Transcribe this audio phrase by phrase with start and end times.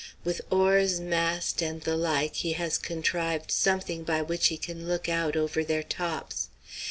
[0.23, 5.07] With oars, mast, and the like, he has contrived something by which he can look
[5.07, 6.49] out over their tops.